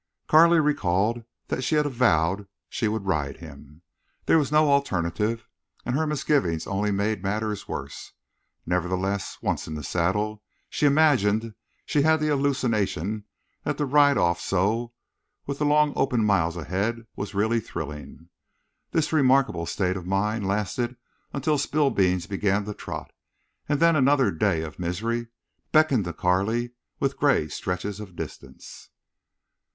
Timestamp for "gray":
27.19-27.49